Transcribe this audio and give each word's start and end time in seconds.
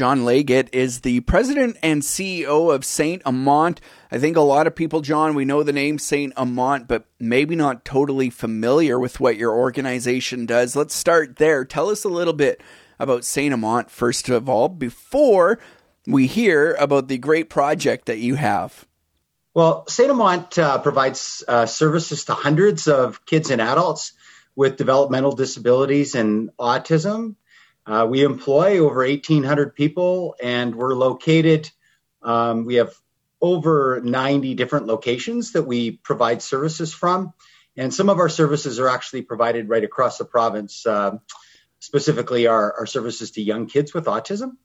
John 0.00 0.20
Leggat 0.20 0.70
is 0.72 1.00
the 1.00 1.20
president 1.20 1.76
and 1.82 2.00
CEO 2.00 2.74
of 2.74 2.86
Saint 2.86 3.20
Amant. 3.26 3.82
I 4.10 4.18
think 4.18 4.34
a 4.34 4.40
lot 4.40 4.66
of 4.66 4.74
people, 4.74 5.02
John, 5.02 5.34
we 5.34 5.44
know 5.44 5.62
the 5.62 5.74
name 5.74 5.98
Saint 5.98 6.32
Amant, 6.38 6.88
but 6.88 7.04
maybe 7.18 7.54
not 7.54 7.84
totally 7.84 8.30
familiar 8.30 8.98
with 8.98 9.20
what 9.20 9.36
your 9.36 9.54
organization 9.54 10.46
does. 10.46 10.74
Let's 10.74 10.94
start 10.94 11.36
there. 11.36 11.66
Tell 11.66 11.90
us 11.90 12.02
a 12.02 12.08
little 12.08 12.32
bit 12.32 12.62
about 12.98 13.26
Saint 13.26 13.52
Amant, 13.52 13.90
first 13.90 14.30
of 14.30 14.48
all, 14.48 14.70
before 14.70 15.58
we 16.06 16.26
hear 16.26 16.72
about 16.76 17.08
the 17.08 17.18
great 17.18 17.50
project 17.50 18.06
that 18.06 18.20
you 18.20 18.36
have. 18.36 18.86
Well, 19.52 19.86
Saint 19.86 20.10
Amant 20.10 20.58
uh, 20.58 20.78
provides 20.78 21.44
uh, 21.46 21.66
services 21.66 22.24
to 22.24 22.32
hundreds 22.32 22.88
of 22.88 23.26
kids 23.26 23.50
and 23.50 23.60
adults 23.60 24.14
with 24.56 24.78
developmental 24.78 25.32
disabilities 25.32 26.14
and 26.14 26.48
autism. 26.58 27.34
Uh, 27.86 28.06
we 28.08 28.22
employ 28.22 28.78
over 28.78 29.06
1,800 29.06 29.74
people, 29.74 30.36
and 30.42 30.74
we're 30.74 30.94
located. 30.94 31.70
Um, 32.22 32.64
we 32.64 32.76
have 32.76 32.94
over 33.40 34.00
90 34.04 34.54
different 34.54 34.86
locations 34.86 35.52
that 35.52 35.62
we 35.62 35.92
provide 35.92 36.42
services 36.42 36.92
from, 36.92 37.32
and 37.76 37.92
some 37.92 38.10
of 38.10 38.18
our 38.18 38.28
services 38.28 38.78
are 38.78 38.88
actually 38.88 39.22
provided 39.22 39.68
right 39.68 39.84
across 39.84 40.18
the 40.18 40.24
province. 40.24 40.86
Uh, 40.86 41.18
specifically, 41.78 42.46
our, 42.46 42.74
our 42.80 42.86
services 42.86 43.32
to 43.32 43.42
young 43.42 43.66
kids 43.66 43.94
with 43.94 44.04
autism. 44.04 44.56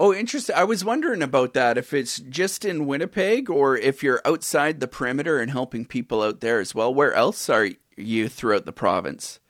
Oh, 0.00 0.14
interesting. 0.14 0.56
I 0.56 0.64
was 0.64 0.82
wondering 0.84 1.22
about 1.22 1.52
that. 1.54 1.76
If 1.76 1.92
it's 1.92 2.18
just 2.18 2.64
in 2.64 2.86
Winnipeg 2.86 3.50
or 3.50 3.76
if 3.76 4.02
you're 4.02 4.22
outside 4.24 4.80
the 4.80 4.88
perimeter 4.88 5.38
and 5.38 5.50
helping 5.50 5.84
people 5.84 6.22
out 6.22 6.40
there 6.40 6.58
as 6.58 6.74
well. 6.74 6.92
Where 6.92 7.12
else 7.12 7.50
are 7.50 7.68
you 7.98 8.30
throughout 8.30 8.64
the 8.64 8.72
province? 8.72 9.40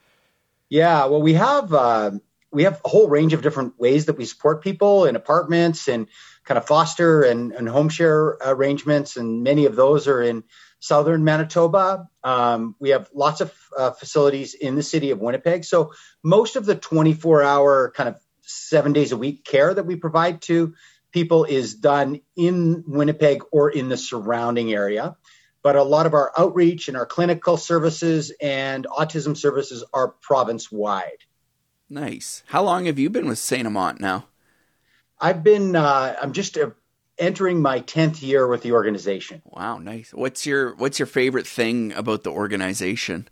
Yeah, 0.69 1.07
well, 1.07 1.23
we 1.23 1.35
have 1.35 1.73
uh, 1.73 2.13
we 2.53 2.65
have 2.65 2.81
a 2.85 2.89
whole 2.89 3.09
range 3.09 3.33
of 3.33 3.43
different 3.43 3.79
ways 3.79 4.07
that 4.07 4.19
we 4.19 4.25
support 4.25 4.63
people 4.63 5.07
in 5.07 5.17
apartments 5.17 5.89
and 5.89 6.09
kind 6.45 6.59
of 6.59 6.67
foster 6.67 7.23
and, 7.23 7.53
and 7.53 7.69
home 7.69 7.89
share 7.89 8.37
arrangements, 8.41 9.17
and 9.17 9.43
many 9.43 9.67
of 9.67 9.77
those 9.77 10.09
are 10.09 10.21
in 10.21 10.43
southern 10.81 11.23
Manitoba. 11.25 12.09
Um, 12.25 12.75
we 12.81 12.91
have 12.91 13.09
lots 13.15 13.41
of 13.41 13.55
uh, 13.77 13.93
facilities 13.93 14.55
in 14.55 14.75
the 14.75 14.83
city 14.83 15.11
of 15.11 15.21
Winnipeg. 15.21 15.65
So 15.65 15.93
most 16.23 16.57
of 16.57 16.67
the 16.67 16.75
24 16.75 17.43
hour 17.43 17.93
kind 17.95 18.09
of 18.09 18.17
seven 18.43 18.93
days 18.93 19.13
a 19.13 19.17
week 19.17 19.45
care 19.45 19.73
that 19.73 19.87
we 19.87 19.97
provide 19.97 20.43
to 20.43 20.75
people 21.13 21.45
is 21.45 21.75
done 21.75 22.21
in 22.37 22.85
Winnipeg 22.87 23.43
or 23.53 23.71
in 23.71 23.89
the 23.89 23.97
surrounding 23.97 24.73
area. 24.73 25.17
But 25.63 25.77
a 25.77 25.83
lot 25.83 26.07
of 26.07 26.15
our 26.15 26.33
outreach 26.39 26.89
and 26.89 26.97
our 26.97 27.07
clinical 27.07 27.59
services 27.59 28.33
and 28.41 28.87
autism 28.87 29.37
services 29.37 29.85
are 29.93 30.09
province 30.09 30.73
wide. 30.73 31.19
Nice. 31.91 32.45
How 32.47 32.63
long 32.63 32.87
have 32.87 33.01
you 33.01 33.11
been 33.11 33.27
with 33.27 33.39
Saint 33.39 33.67
Amant 33.67 34.01
now? 34.01 34.27
I've 35.21 35.43
been, 35.43 35.75
uh, 35.75 36.15
I'm 36.23 36.33
just 36.33 36.57
uh, 36.57 36.71
entering 37.19 37.61
my 37.61 37.81
10th 37.81 38.23
year 38.23 38.47
with 38.47 38.63
the 38.63 38.73
organization. 38.73 39.43
Wow, 39.45 39.79
nice. 39.79 40.15
What's 40.15 40.47
your, 40.47 40.77
what's 40.77 41.01
your 41.01 41.07
favorite 41.07 41.49
thing 41.49 41.93
about 41.93 42.23
the 42.23 42.31
organization? 42.31 43.29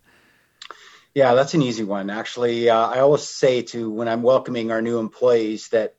Yeah, 1.15 1.35
that's 1.35 1.53
an 1.53 1.61
easy 1.61 1.85
one. 1.85 2.09
Actually, 2.09 2.69
uh, 2.69 2.87
I 2.87 2.99
always 2.99 3.23
say 3.23 3.61
to 3.63 3.89
when 3.89 4.09
I'm 4.09 4.23
welcoming 4.23 4.71
our 4.71 4.81
new 4.81 4.99
employees 4.99 5.69
that 5.69 5.95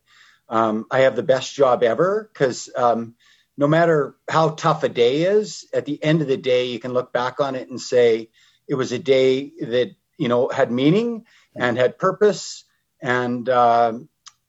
um, 0.51 0.85
I 0.91 1.01
have 1.01 1.17
the 1.17 1.23
best 1.23 1.55
job 1.55 1.83
ever 1.83 2.31
because 2.31 2.69
um, 2.77 3.15
no 3.57 3.69
matter 3.69 4.17
how 4.29 4.51
tough 4.51 4.85
a 4.85 4.89
day 4.89 5.23
is, 5.23 5.67
at 5.73 5.87
the 5.87 6.03
end 6.03 6.21
of 6.21 6.29
the 6.29 6.37
day, 6.37 6.67
you 6.67 6.79
can 6.79 6.93
look 6.93 7.13
back 7.13 7.41
on 7.41 7.55
it 7.55 7.71
and 7.71 7.81
say 7.81 8.29
it 8.69 8.75
was 8.75 8.93
a 8.93 8.99
day 8.99 9.51
that 9.61 9.95
you 10.21 10.29
know 10.29 10.49
had 10.49 10.71
meaning 10.71 11.25
and 11.57 11.79
had 11.79 11.99
purpose. 11.99 12.65
And 13.03 13.49
uh, 13.49 13.95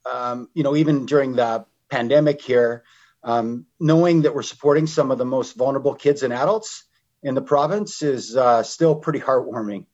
um, 0.06 0.50
you 0.54 0.64
know, 0.64 0.76
even 0.76 1.06
during 1.06 1.36
the 1.36 1.66
pandemic 1.90 2.42
here, 2.42 2.84
um, 3.24 3.66
knowing 3.80 4.24
that 4.24 4.36
we're 4.36 4.44
supporting 4.44 4.86
some 4.86 5.12
of 5.12 5.18
the 5.18 5.26
most 5.26 5.56
vulnerable 5.56 5.96
kids 5.96 6.24
and 6.24 6.34
adults 6.34 6.84
in 7.24 7.36
the 7.36 7.42
province 7.42 8.02
is 8.02 8.36
uh, 8.36 8.64
still 8.64 8.96
pretty 8.96 9.20
heartwarming. 9.20 9.86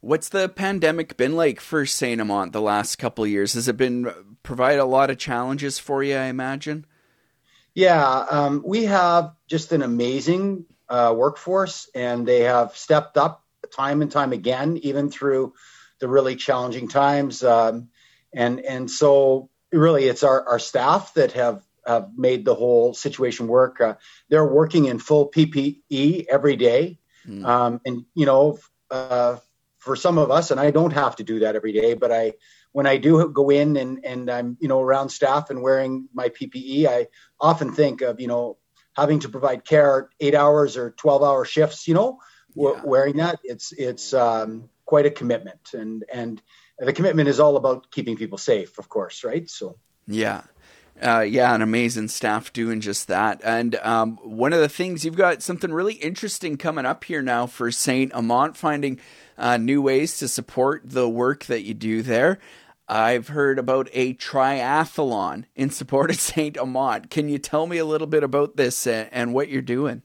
What's 0.00 0.30
the 0.30 0.48
pandemic 0.48 1.16
been 1.16 1.36
like 1.36 1.60
for 1.60 1.86
Saint 1.86 2.20
Amant 2.20 2.52
the 2.52 2.60
last 2.60 2.96
couple 2.96 3.22
of 3.22 3.30
years? 3.30 3.52
Has 3.52 3.68
it 3.68 3.76
been 3.76 4.10
provide 4.42 4.78
a 4.78 4.84
lot 4.84 5.10
of 5.10 5.18
challenges 5.18 5.78
for 5.78 6.02
you? 6.02 6.16
I 6.16 6.24
imagine. 6.24 6.86
Yeah, 7.74 8.26
um, 8.30 8.64
we 8.66 8.86
have 8.86 9.34
just 9.46 9.70
an 9.70 9.82
amazing 9.82 10.64
uh, 10.88 11.14
workforce, 11.16 11.88
and 11.94 12.26
they 12.26 12.40
have 12.40 12.76
stepped 12.76 13.16
up 13.16 13.44
time 13.74 14.02
and 14.02 14.10
time 14.10 14.32
again, 14.32 14.78
even 14.78 15.10
through 15.10 15.54
the 16.00 16.08
really 16.08 16.36
challenging 16.36 16.88
times. 16.88 17.42
Um, 17.42 17.88
and 18.32 18.60
and 18.60 18.90
so 18.90 19.50
really, 19.72 20.04
it's 20.04 20.22
our, 20.22 20.48
our 20.48 20.58
staff 20.58 21.14
that 21.14 21.32
have 21.32 21.62
have 21.86 22.10
made 22.16 22.44
the 22.44 22.54
whole 22.54 22.94
situation 22.94 23.48
work. 23.48 23.80
Uh, 23.80 23.94
they're 24.28 24.46
working 24.46 24.86
in 24.86 24.98
full 24.98 25.30
PPE 25.30 26.26
every 26.28 26.56
day, 26.56 26.98
mm. 27.26 27.44
um, 27.44 27.80
and 27.84 28.04
you 28.14 28.26
know. 28.26 28.58
Uh, 28.90 29.38
for 29.78 29.96
some 29.96 30.18
of 30.18 30.30
us, 30.30 30.50
and 30.50 30.60
I 30.60 30.70
don't 30.70 30.92
have 30.92 31.16
to 31.16 31.24
do 31.24 31.38
that 31.38 31.56
every 31.56 31.72
day, 31.72 31.94
but 31.94 32.12
I, 32.12 32.34
when 32.72 32.86
I 32.86 32.98
do 32.98 33.28
go 33.30 33.48
in 33.50 33.76
and, 33.76 34.04
and 34.04 34.30
I'm, 34.30 34.56
you 34.60 34.68
know, 34.68 34.80
around 34.80 35.08
staff 35.08 35.48
and 35.48 35.62
wearing 35.62 36.08
my 36.12 36.28
PPE, 36.28 36.86
I 36.86 37.06
often 37.40 37.72
think 37.72 38.02
of, 38.02 38.20
you 38.20 38.28
know, 38.28 38.58
having 38.94 39.20
to 39.20 39.28
provide 39.28 39.64
care 39.64 40.10
eight 40.20 40.34
hours 40.34 40.76
or 40.76 40.90
12 40.90 41.22
hour 41.22 41.44
shifts, 41.44 41.88
you 41.88 41.94
know, 41.94 42.18
yeah. 42.54 42.80
wearing 42.84 43.16
that. 43.16 43.40
It's, 43.44 43.72
it's 43.72 44.14
um, 44.14 44.68
quite 44.86 45.06
a 45.06 45.10
commitment. 45.10 45.74
And, 45.74 46.04
and 46.12 46.42
the 46.78 46.92
commitment 46.92 47.28
is 47.28 47.40
all 47.40 47.56
about 47.56 47.90
keeping 47.90 48.16
people 48.16 48.38
safe, 48.38 48.78
of 48.78 48.88
course. 48.88 49.24
Right. 49.24 49.48
So, 49.48 49.76
yeah. 50.06 50.42
Uh, 51.02 51.20
yeah, 51.20 51.54
an 51.54 51.62
amazing 51.62 52.08
staff 52.08 52.52
doing 52.52 52.80
just 52.80 53.08
that. 53.08 53.40
And 53.42 53.74
um, 53.76 54.18
one 54.18 54.52
of 54.52 54.60
the 54.60 54.68
things 54.68 55.02
you've 55.02 55.16
got 55.16 55.42
something 55.42 55.72
really 55.72 55.94
interesting 55.94 56.58
coming 56.58 56.84
up 56.84 57.04
here 57.04 57.22
now 57.22 57.46
for 57.46 57.70
Saint 57.70 58.12
Amant, 58.12 58.54
finding 58.54 59.00
uh, 59.38 59.56
new 59.56 59.80
ways 59.80 60.18
to 60.18 60.28
support 60.28 60.82
the 60.84 61.08
work 61.08 61.46
that 61.46 61.62
you 61.62 61.72
do 61.72 62.02
there. 62.02 62.38
I've 62.86 63.28
heard 63.28 63.58
about 63.58 63.88
a 63.94 64.12
triathlon 64.14 65.44
in 65.54 65.70
support 65.70 66.10
of 66.10 66.16
Saint 66.16 66.58
Amant. 66.58 67.08
Can 67.08 67.30
you 67.30 67.38
tell 67.38 67.66
me 67.66 67.78
a 67.78 67.86
little 67.86 68.08
bit 68.08 68.22
about 68.22 68.56
this 68.56 68.86
and, 68.86 69.08
and 69.10 69.32
what 69.32 69.48
you're 69.48 69.62
doing? 69.62 70.02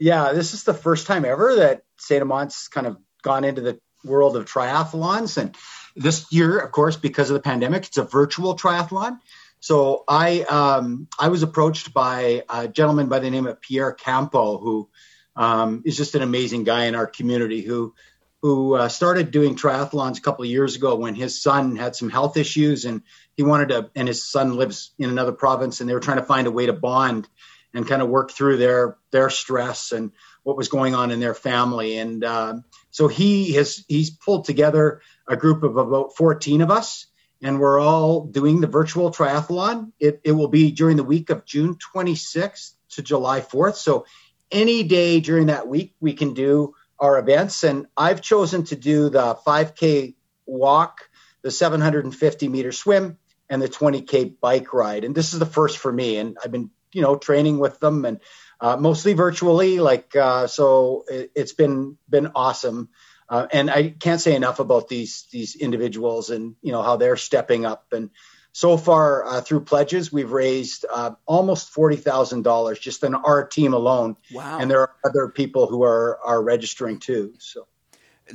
Yeah, 0.00 0.32
this 0.32 0.54
is 0.54 0.64
the 0.64 0.72
first 0.72 1.06
time 1.06 1.26
ever 1.26 1.56
that 1.56 1.82
Saint 1.98 2.22
Amant's 2.22 2.68
kind 2.68 2.86
of 2.86 2.96
gone 3.22 3.44
into 3.44 3.60
the 3.60 3.78
world 4.02 4.34
of 4.34 4.46
triathlons. 4.46 5.36
And 5.36 5.54
this 5.94 6.32
year, 6.32 6.58
of 6.58 6.72
course, 6.72 6.96
because 6.96 7.28
of 7.28 7.34
the 7.34 7.42
pandemic, 7.42 7.84
it's 7.84 7.98
a 7.98 8.04
virtual 8.04 8.56
triathlon. 8.56 9.18
So 9.60 10.04
I 10.08 10.40
um, 10.40 11.06
I 11.18 11.28
was 11.28 11.42
approached 11.42 11.92
by 11.92 12.44
a 12.48 12.66
gentleman 12.66 13.10
by 13.10 13.18
the 13.18 13.28
name 13.28 13.46
of 13.46 13.60
Pierre 13.60 13.92
Campo, 13.92 14.56
who 14.56 14.88
um, 15.36 15.82
is 15.84 15.98
just 15.98 16.14
an 16.14 16.22
amazing 16.22 16.64
guy 16.64 16.84
in 16.84 16.94
our 16.94 17.06
community 17.06 17.60
who 17.60 17.94
who 18.40 18.74
uh, 18.76 18.88
started 18.88 19.30
doing 19.30 19.54
triathlons 19.54 20.16
a 20.16 20.22
couple 20.22 20.44
of 20.44 20.50
years 20.50 20.76
ago 20.76 20.96
when 20.96 21.14
his 21.14 21.42
son 21.42 21.76
had 21.76 21.94
some 21.94 22.08
health 22.08 22.38
issues 22.38 22.86
and 22.86 23.02
he 23.36 23.42
wanted 23.42 23.68
to 23.68 23.90
and 23.94 24.08
his 24.08 24.24
son 24.24 24.56
lives 24.56 24.94
in 24.98 25.10
another 25.10 25.32
province 25.32 25.80
and 25.80 25.90
they 25.90 25.94
were 25.94 26.00
trying 26.00 26.16
to 26.16 26.24
find 26.24 26.46
a 26.46 26.50
way 26.50 26.64
to 26.64 26.72
bond 26.72 27.28
and 27.74 27.86
kind 27.86 28.02
of 28.02 28.08
work 28.08 28.32
through 28.32 28.56
their 28.56 28.96
their 29.10 29.30
stress 29.30 29.92
and 29.92 30.12
what 30.42 30.56
was 30.56 30.68
going 30.68 30.94
on 30.94 31.10
in 31.10 31.20
their 31.20 31.34
family 31.34 31.98
and 31.98 32.24
uh, 32.24 32.54
so 32.90 33.08
he 33.08 33.52
has 33.52 33.84
he's 33.88 34.10
pulled 34.10 34.44
together 34.44 35.00
a 35.28 35.36
group 35.36 35.62
of 35.62 35.76
about 35.76 36.16
14 36.16 36.60
of 36.60 36.70
us 36.70 37.06
and 37.42 37.58
we're 37.58 37.80
all 37.80 38.26
doing 38.26 38.60
the 38.60 38.66
virtual 38.66 39.10
triathlon. 39.10 39.92
It, 39.98 40.20
it 40.24 40.32
will 40.32 40.48
be 40.48 40.72
during 40.72 40.96
the 40.96 41.04
week 41.04 41.30
of 41.30 41.44
June 41.44 41.76
26th 41.94 42.74
to 42.90 43.02
July 43.02 43.40
4th. 43.40 43.76
So 43.76 44.04
any 44.50 44.82
day 44.82 45.20
during 45.20 45.46
that 45.46 45.66
week, 45.66 45.94
we 46.00 46.12
can 46.12 46.34
do 46.34 46.74
our 46.98 47.18
events. 47.18 47.64
And 47.64 47.86
I've 47.96 48.20
chosen 48.20 48.64
to 48.64 48.76
do 48.76 49.08
the 49.08 49.36
5K 49.46 50.14
walk, 50.44 51.08
the 51.42 51.50
750 51.50 52.48
meter 52.48 52.72
swim, 52.72 53.16
and 53.48 53.62
the 53.62 53.68
20K 53.68 54.34
bike 54.40 54.74
ride. 54.74 55.04
And 55.04 55.14
this 55.14 55.32
is 55.32 55.38
the 55.38 55.46
first 55.46 55.78
for 55.78 55.92
me. 55.92 56.18
And 56.18 56.36
I've 56.44 56.52
been, 56.52 56.70
you 56.92 57.02
know, 57.02 57.16
training 57.16 57.58
with 57.58 57.80
them 57.80 58.04
and 58.04 58.20
uh, 58.60 58.76
mostly 58.76 59.14
virtually. 59.14 59.78
Like, 59.80 60.14
uh, 60.16 60.46
so 60.46 61.04
it, 61.08 61.32
has 61.36 61.52
been, 61.52 61.96
been 62.08 62.32
awesome. 62.34 62.88
Uh, 63.28 63.46
and 63.52 63.70
I 63.70 63.90
can't 63.90 64.20
say 64.20 64.34
enough 64.34 64.58
about 64.58 64.88
these 64.88 65.26
these 65.30 65.54
individuals 65.54 66.30
and 66.30 66.56
you 66.62 66.72
know 66.72 66.82
how 66.82 66.96
they're 66.96 67.16
stepping 67.16 67.64
up. 67.64 67.86
And 67.92 68.10
so 68.50 68.76
far 68.76 69.24
uh, 69.24 69.40
through 69.40 69.60
pledges, 69.60 70.12
we've 70.12 70.32
raised 70.32 70.84
uh, 70.92 71.12
almost 71.26 71.70
forty 71.70 71.94
thousand 71.94 72.42
dollars 72.42 72.80
just 72.80 73.04
in 73.04 73.14
our 73.14 73.46
team 73.46 73.72
alone. 73.72 74.16
Wow! 74.32 74.58
And 74.58 74.68
there 74.68 74.80
are 74.80 74.92
other 75.04 75.28
people 75.28 75.68
who 75.68 75.84
are 75.84 76.18
are 76.24 76.42
registering 76.42 76.98
too. 76.98 77.34
So. 77.38 77.68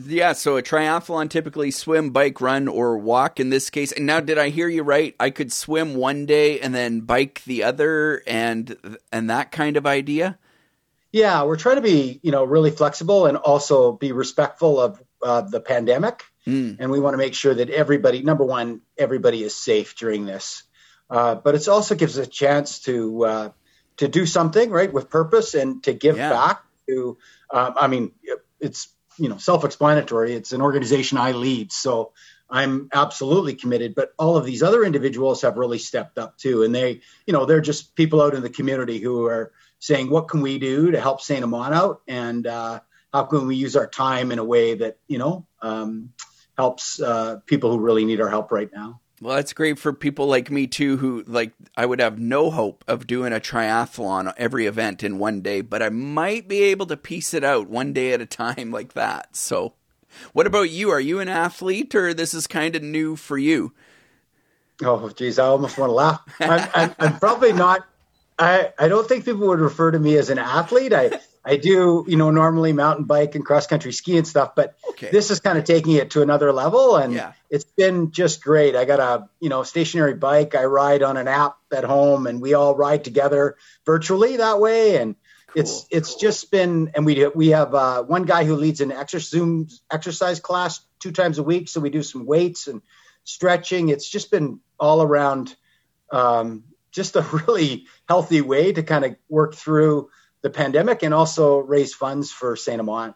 Yeah, 0.04 0.34
so 0.34 0.58
a 0.58 0.62
triathlon 0.62 1.30
typically 1.30 1.72
swim, 1.72 2.10
bike, 2.10 2.42
run, 2.42 2.68
or 2.68 2.98
walk 2.98 3.40
in 3.40 3.50
this 3.50 3.70
case. 3.70 3.92
And 3.92 4.06
now, 4.06 4.20
did 4.20 4.38
I 4.38 4.50
hear 4.50 4.68
you 4.68 4.84
right? 4.84 5.16
I 5.20 5.30
could 5.30 5.52
swim 5.54 5.96
one 5.96 6.26
day 6.26 6.60
and 6.60 6.74
then 6.74 7.02
bike 7.02 7.42
the 7.46 7.64
other, 7.64 8.22
and 8.28 8.78
and 9.12 9.30
that 9.30 9.52
kind 9.52 9.78
of 9.78 9.86
idea. 9.86 10.38
Yeah, 11.12 11.44
we're 11.44 11.56
trying 11.56 11.78
to 11.78 11.82
be, 11.82 12.20
you 12.24 12.32
know, 12.32 12.44
really 12.44 12.72
flexible 12.72 13.26
and 13.26 13.38
also 13.38 13.94
be 13.94 14.12
respectful 14.12 14.80
of 14.82 15.02
uh, 15.24 15.42
the 15.42 15.62
pandemic. 15.62 16.24
Mm. 16.46 16.76
And 16.80 16.92
we 16.92 17.00
want 17.00 17.14
to 17.14 17.18
make 17.18 17.34
sure 17.34 17.54
that 17.54 17.70
everybody, 17.70 18.22
number 18.22 18.44
one, 18.44 18.82
everybody 18.98 19.42
is 19.42 19.56
safe 19.56 19.96
during 19.96 20.26
this. 20.26 20.64
uh, 21.10 21.36
but 21.36 21.56
it 21.56 21.68
also 21.68 21.96
gives 21.96 22.18
a 22.18 22.26
chance 22.26 22.80
to 22.80 23.26
uh, 23.26 23.50
to 23.98 24.08
do 24.08 24.26
something 24.26 24.70
right 24.70 24.92
with 24.92 25.10
purpose 25.10 25.54
and 25.54 25.84
to 25.84 25.94
give 25.94 26.18
yeah. 26.18 26.30
back 26.30 26.64
to. 26.88 27.18
Um, 27.52 27.74
I 27.80 27.88
mean, 27.88 28.12
it's 28.60 28.88
you 29.18 29.30
know 29.30 29.38
self-explanatory. 29.38 30.34
It's 30.34 30.54
an 30.54 30.62
organization 30.62 31.18
I 31.18 31.32
lead, 31.32 31.72
so 31.72 32.14
I'm 32.50 32.90
absolutely 32.94 33.56
committed. 33.56 33.96
But 33.96 34.14
all 34.18 34.38
of 34.38 34.46
these 34.46 34.64
other 34.64 34.84
individuals 34.84 35.42
have 35.42 35.58
really 35.58 35.80
stepped 35.80 36.18
up 36.18 36.38
too, 36.38 36.64
and 36.64 36.74
they, 36.74 37.02
you 37.26 37.34
know, 37.34 37.46
they're 37.46 37.62
just 37.62 37.96
people 37.96 38.22
out 38.22 38.36
in 38.36 38.42
the 38.44 38.50
community 38.50 39.00
who 39.00 39.26
are 39.26 39.52
saying, 39.80 40.10
"What 40.10 40.28
can 40.28 40.42
we 40.42 40.60
do 40.60 40.92
to 40.92 41.00
help 41.00 41.22
Saint 41.22 41.44
Amant 41.44 41.74
out?" 41.74 42.02
and 42.08 42.46
uh, 42.46 42.80
how 43.14 43.24
can 43.24 43.48
we 43.48 43.56
use 43.56 43.76
our 43.76 43.88
time 43.88 44.32
in 44.32 44.40
a 44.40 44.44
way 44.44 44.76
that 44.76 44.98
you 45.08 45.18
know 45.18 45.46
um, 45.62 46.14
helps 46.58 47.00
uh, 47.00 47.38
people 47.46 47.72
who 47.72 47.80
really 47.80 48.06
need 48.06 48.22
our 48.22 48.30
help 48.30 48.52
right 48.52 48.70
now. 48.74 49.00
Well, 49.22 49.38
that's 49.38 49.54
great 49.54 49.80
for 49.80 49.94
people 49.94 50.28
like 50.28 50.52
me 50.52 50.68
too, 50.68 50.98
who 50.98 51.24
like 51.26 51.54
I 51.78 51.86
would 51.86 52.02
have 52.02 52.20
no 52.20 52.52
hope 52.52 52.84
of 52.88 53.08
doing 53.08 53.32
a 53.32 53.40
triathlon 53.40 54.34
every 54.36 54.66
event 54.66 55.04
in 55.04 55.20
one 55.20 55.42
day, 55.42 55.62
but 55.62 55.82
I 55.82 55.90
might 55.90 56.48
be 56.48 56.64
able 56.64 56.86
to 56.88 56.98
piece 56.98 57.34
it 57.34 57.44
out 57.44 57.70
one 57.70 57.94
day 57.94 58.12
at 58.12 58.22
a 58.22 58.26
time 58.26 58.72
like 58.72 58.94
that. 58.94 59.36
So, 59.36 59.74
what 60.34 60.48
about 60.48 60.70
you? 60.70 60.90
Are 60.90 61.00
you 61.00 61.20
an 61.20 61.30
athlete, 61.30 61.96
or 61.96 62.14
this 62.14 62.34
is 62.34 62.46
kind 62.46 62.76
of 62.76 62.84
new 62.84 63.16
for 63.16 63.38
you? 63.38 63.74
Oh, 64.84 65.10
geez, 65.10 65.40
I 65.40 65.46
almost 65.46 65.78
want 65.78 65.90
to 65.90 65.94
laugh. 65.94 66.22
I'm, 66.42 66.70
I'm, 66.74 66.96
I'm 67.00 67.20
probably 67.20 67.54
not. 67.54 67.86
I 68.38 68.74
I 68.78 68.90
don't 68.90 69.08
think 69.08 69.24
people 69.24 69.48
would 69.48 69.60
refer 69.62 69.92
to 69.92 70.00
me 70.00 70.18
as 70.18 70.30
an 70.30 70.40
athlete. 70.40 70.92
I 70.92 71.20
I 71.46 71.58
do, 71.58 72.04
you 72.08 72.18
know, 72.18 72.32
normally 72.32 72.74
mountain 72.74 73.06
bike 73.06 73.36
and 73.36 73.46
cross 73.46 73.68
country 73.68 73.94
ski 73.94 74.18
and 74.18 74.28
stuff, 74.28 74.56
but 74.56 74.76
okay. 74.90 75.12
this 75.12 75.30
is 75.30 75.40
kind 75.40 75.60
of 75.60 75.64
taking 75.64 75.94
it 75.94 76.12
to 76.12 76.24
another 76.24 76.52
level 76.52 76.96
and 76.96 77.14
yeah. 77.14 77.34
it's 77.52 77.66
been 77.66 78.12
just 78.12 78.44
great. 78.44 78.76
I 78.76 78.86
got 78.86 79.00
a, 79.00 79.30
you 79.40 79.50
know, 79.50 79.62
stationary 79.62 80.16
bike. 80.16 80.56
I 80.56 80.66
ride 80.66 81.04
on 81.04 81.18
an 81.18 81.28
app 81.28 81.58
at 81.72 81.84
home 81.84 82.26
and 82.26 82.42
we 82.42 82.56
all 82.56 82.76
ride 82.76 83.04
together 83.04 83.58
virtually 83.86 84.38
that 84.38 84.60
way. 84.60 84.98
And 84.98 85.16
cool. 85.50 85.62
it's, 85.62 85.86
it's 85.92 86.10
cool. 86.12 86.20
just 86.20 86.50
been, 86.50 86.92
and 86.96 87.06
we, 87.06 87.28
we 87.28 87.50
have 87.50 87.76
uh, 87.76 88.02
one 88.02 88.24
guy 88.24 88.44
who 88.44 88.56
leads 88.56 88.82
an 88.82 88.92
exercise, 88.92 89.30
Zoom 89.30 89.68
exercise 89.92 90.40
class 90.40 90.80
two 91.00 91.12
times 91.12 91.38
a 91.38 91.44
week. 91.44 91.70
So 91.70 91.80
we 91.80 91.92
do 91.92 92.02
some 92.02 92.26
weights 92.26 92.68
and 92.68 92.82
stretching. 93.24 93.90
It's 93.90 94.10
just 94.10 94.32
been 94.32 94.62
all 94.80 95.04
around, 95.04 95.56
um, 96.12 96.64
just 96.92 97.16
a 97.16 97.22
really 97.48 97.86
healthy 98.10 98.42
way 98.42 98.74
to 98.74 98.82
kind 98.82 99.06
of 99.06 99.16
work 99.30 99.54
through 99.54 100.10
the 100.46 100.50
pandemic 100.52 101.02
and 101.02 101.12
also 101.12 101.58
raise 101.58 101.96
funds 101.96 102.32
for 102.32 102.56
Saint 102.56 102.80
Amant. 102.80 103.16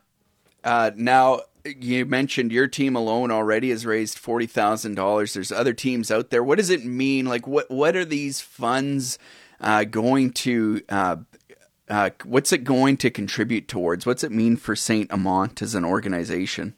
Uh, 0.63 0.89
now, 0.95 1.41
you 1.63 2.03
mentioned 2.03 2.51
your 2.51 2.67
team 2.67 2.95
alone 2.95 3.29
already 3.29 3.69
has 3.69 3.85
raised 3.85 4.17
forty 4.17 4.47
thousand 4.47 4.95
dollars. 4.95 5.35
There's 5.35 5.51
other 5.51 5.73
teams 5.73 6.09
out 6.09 6.31
there. 6.31 6.43
What 6.43 6.57
does 6.57 6.71
it 6.71 6.83
mean? 6.83 7.27
Like, 7.27 7.45
what 7.45 7.69
what 7.69 7.95
are 7.95 8.03
these 8.03 8.41
funds 8.41 9.19
uh, 9.61 9.83
going 9.83 10.31
to? 10.31 10.81
Uh, 10.89 11.17
uh, 11.87 12.09
what's 12.23 12.51
it 12.51 12.63
going 12.63 12.97
to 12.97 13.11
contribute 13.11 13.67
towards? 13.67 14.07
What's 14.07 14.23
it 14.23 14.31
mean 14.31 14.57
for 14.57 14.75
Saint 14.75 15.11
Amant 15.11 15.61
as 15.61 15.75
an 15.75 15.85
organization? 15.85 16.73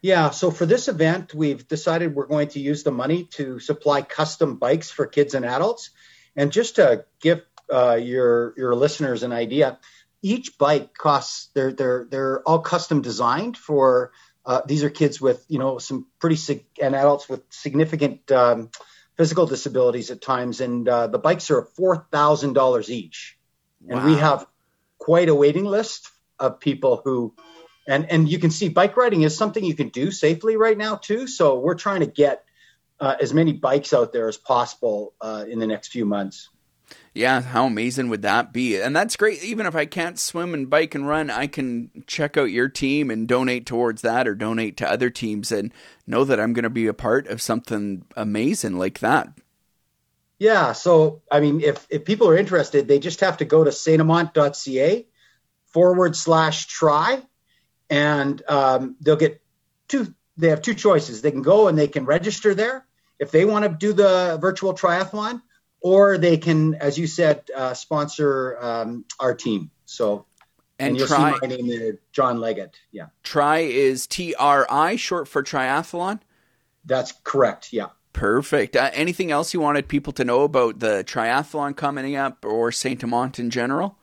Yeah, 0.00 0.30
so 0.30 0.50
for 0.50 0.64
this 0.64 0.88
event, 0.88 1.34
we've 1.34 1.68
decided 1.68 2.14
we're 2.14 2.26
going 2.26 2.48
to 2.48 2.60
use 2.60 2.84
the 2.84 2.90
money 2.90 3.24
to 3.32 3.58
supply 3.58 4.00
custom 4.00 4.56
bikes 4.56 4.90
for 4.90 5.06
kids 5.06 5.34
and 5.34 5.44
adults. 5.44 5.90
And 6.36 6.52
just 6.52 6.76
to 6.76 7.04
give 7.20 7.42
uh, 7.74 7.94
your 7.94 8.54
your 8.56 8.74
listeners 8.74 9.22
an 9.22 9.32
idea, 9.32 9.78
each 10.22 10.56
bike 10.58 10.94
costs 10.94 11.50
they're 11.54 11.72
they're 11.72 12.06
they're 12.10 12.42
all 12.42 12.60
custom 12.60 13.02
designed 13.02 13.56
for. 13.56 14.12
Uh, 14.46 14.60
these 14.66 14.84
are 14.84 14.90
kids 14.90 15.20
with 15.20 15.44
you 15.48 15.58
know 15.58 15.78
some 15.78 16.06
pretty 16.20 16.36
sig- 16.36 16.66
and 16.80 16.94
adults 16.94 17.28
with 17.28 17.42
significant 17.50 18.30
um, 18.30 18.70
physical 19.16 19.46
disabilities 19.46 20.10
at 20.10 20.20
times, 20.20 20.60
and 20.60 20.88
uh, 20.88 21.06
the 21.06 21.18
bikes 21.18 21.50
are 21.50 21.62
four 21.62 22.06
thousand 22.12 22.52
dollars 22.52 22.90
each, 22.90 23.38
wow. 23.80 23.96
and 23.96 24.06
we 24.06 24.16
have 24.16 24.46
quite 24.98 25.28
a 25.28 25.34
waiting 25.34 25.64
list 25.64 26.10
of 26.38 26.60
people 26.60 27.00
who 27.04 27.34
and 27.86 28.10
and 28.10 28.28
you 28.28 28.38
can 28.38 28.50
see 28.50 28.68
bike 28.68 28.96
riding 28.96 29.22
is 29.22 29.36
something 29.36 29.64
you 29.64 29.74
can 29.74 29.88
do 29.88 30.10
safely 30.10 30.56
right 30.56 30.76
now 30.76 30.96
too. 30.96 31.26
So 31.26 31.58
we're 31.58 31.74
trying 31.74 32.00
to 32.00 32.06
get 32.06 32.44
uh, 33.00 33.16
as 33.20 33.34
many 33.34 33.52
bikes 33.52 33.92
out 33.92 34.12
there 34.12 34.28
as 34.28 34.36
possible 34.36 35.14
uh, 35.20 35.44
in 35.48 35.58
the 35.58 35.66
next 35.66 35.88
few 35.88 36.04
months. 36.04 36.50
Yeah, 37.14 37.42
how 37.42 37.66
amazing 37.66 38.08
would 38.08 38.22
that 38.22 38.52
be? 38.52 38.80
And 38.80 38.94
that's 38.94 39.14
great. 39.14 39.42
Even 39.44 39.66
if 39.66 39.76
I 39.76 39.86
can't 39.86 40.18
swim 40.18 40.52
and 40.52 40.68
bike 40.68 40.96
and 40.96 41.06
run, 41.06 41.30
I 41.30 41.46
can 41.46 42.04
check 42.08 42.36
out 42.36 42.50
your 42.50 42.68
team 42.68 43.08
and 43.08 43.28
donate 43.28 43.66
towards 43.66 44.02
that 44.02 44.26
or 44.26 44.34
donate 44.34 44.76
to 44.78 44.90
other 44.90 45.10
teams 45.10 45.52
and 45.52 45.72
know 46.08 46.24
that 46.24 46.40
I'm 46.40 46.52
going 46.52 46.64
to 46.64 46.70
be 46.70 46.88
a 46.88 46.94
part 46.94 47.28
of 47.28 47.40
something 47.40 48.04
amazing 48.16 48.78
like 48.78 48.98
that. 48.98 49.28
Yeah. 50.40 50.72
So, 50.72 51.22
I 51.30 51.38
mean, 51.38 51.60
if, 51.60 51.86
if 51.88 52.04
people 52.04 52.28
are 52.28 52.36
interested, 52.36 52.88
they 52.88 52.98
just 52.98 53.20
have 53.20 53.36
to 53.36 53.44
go 53.44 53.62
to 53.62 53.70
saintamant.ca 53.70 55.06
forward 55.66 56.16
slash 56.16 56.66
try 56.66 57.22
and 57.88 58.42
um, 58.48 58.96
they'll 59.00 59.14
get 59.14 59.40
two. 59.86 60.12
They 60.36 60.48
have 60.48 60.62
two 60.62 60.74
choices. 60.74 61.22
They 61.22 61.30
can 61.30 61.42
go 61.42 61.68
and 61.68 61.78
they 61.78 61.86
can 61.86 62.06
register 62.06 62.56
there 62.56 62.84
if 63.20 63.30
they 63.30 63.44
want 63.44 63.64
to 63.64 63.68
do 63.68 63.92
the 63.92 64.36
virtual 64.40 64.74
triathlon 64.74 65.42
or 65.84 66.16
they 66.16 66.38
can, 66.38 66.74
as 66.76 66.98
you 66.98 67.06
said, 67.06 67.44
uh, 67.54 67.74
sponsor 67.74 68.56
um, 68.58 69.04
our 69.20 69.34
team. 69.34 69.70
So, 69.84 70.24
and, 70.78 70.88
and 70.88 70.96
you'll 70.96 71.06
try, 71.06 71.34
see 71.34 71.38
my 71.42 71.46
name 71.54 71.68
there, 71.68 71.98
John 72.10 72.38
Leggat. 72.38 72.70
Yeah. 72.90 73.08
Try 73.22 73.58
is 73.58 74.06
T 74.06 74.34
R 74.34 74.66
I, 74.70 74.96
short 74.96 75.28
for 75.28 75.42
triathlon. 75.42 76.20
That's 76.86 77.12
correct. 77.22 77.72
Yeah. 77.72 77.88
Perfect. 78.14 78.76
Uh, 78.76 78.90
anything 78.94 79.30
else 79.30 79.52
you 79.52 79.60
wanted 79.60 79.86
people 79.86 80.14
to 80.14 80.24
know 80.24 80.42
about 80.42 80.78
the 80.78 81.04
triathlon 81.04 81.76
coming 81.76 82.16
up 82.16 82.46
or 82.46 82.72
Saint 82.72 83.02
Amant 83.02 83.38
in 83.38 83.50
general? 83.50 83.98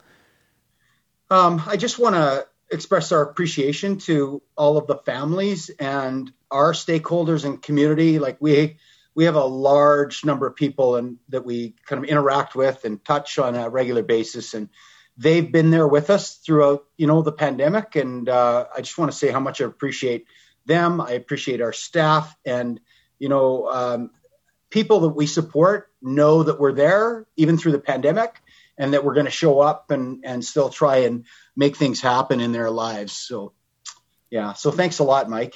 Um, 1.32 1.64
I 1.66 1.78
just 1.78 1.98
want 1.98 2.16
to 2.16 2.46
express 2.70 3.12
our 3.12 3.24
appreciation 3.24 3.98
to 4.00 4.42
all 4.56 4.78
of 4.78 4.86
the 4.86 4.98
families 4.98 5.72
and 5.80 6.32
our 6.52 6.74
stakeholders 6.74 7.44
and 7.44 7.60
community. 7.62 8.20
Like 8.20 8.38
we 8.40 8.78
we 9.14 9.26
have 9.26 9.36
a 9.36 9.44
large 9.44 10.24
number 10.24 10.48
of 10.48 10.56
people 10.56 10.96
and 10.96 11.18
that 11.30 11.46
we 11.46 11.76
kind 11.86 12.04
of 12.04 12.10
interact 12.10 12.56
with 12.56 12.86
and 12.86 13.04
touch 13.04 13.40
on 13.40 13.56
a 13.56 13.70
regular 13.70 14.04
basis. 14.04 14.54
And 14.54 14.70
they've 15.18 15.52
been 15.52 15.70
there 15.70 15.88
with 15.88 16.10
us 16.10 16.36
throughout 16.36 16.86
you 16.98 17.08
know 17.08 17.22
the 17.22 17.32
pandemic. 17.32 17.96
And 17.96 18.30
uh, 18.30 18.66
i 18.76 18.82
just 18.82 18.98
want 18.98 19.12
to 19.12 19.18
say 19.18 19.30
how 19.30 19.40
much 19.40 19.62
i 19.62 19.66
appreciate 19.66 20.26
them. 20.66 21.02
I 21.02 21.12
appreciate 21.12 21.62
our 21.62 21.74
staff. 21.74 22.36
And 22.46 22.80
you 23.20 23.30
know 23.30 23.68
um, 23.68 24.12
people 24.70 25.02
that 25.02 25.10
we 25.10 25.28
support 25.28 25.92
know 26.02 26.44
that 26.44 26.60
we're 26.60 26.74
there 26.74 27.28
even 27.36 27.58
through 27.58 27.74
the 27.74 27.80
pandemic 27.80 28.42
and 28.78 28.94
that 28.94 29.04
we're 29.04 29.14
going 29.14 29.26
to 29.26 29.32
show 29.32 29.60
up 29.60 29.92
and 29.92 30.24
and 30.26 30.44
still 30.44 30.70
try 30.70 30.98
and 30.98 31.26
make 31.56 31.76
things 31.76 32.00
happen 32.00 32.40
in 32.40 32.52
their 32.54 32.72
lives. 32.72 33.14
So 33.14 33.54
yeah. 34.30 34.54
So 34.54 34.72
thanks 34.72 35.00
a 35.00 35.04
lot 35.04 35.30
mike 35.30 35.56